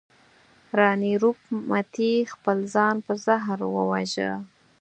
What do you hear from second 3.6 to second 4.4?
وواژه.